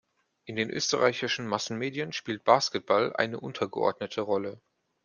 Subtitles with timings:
[0.45, 4.59] In den österreichischen Massenmedien spielt Basketball eine untergeordnete Rolle.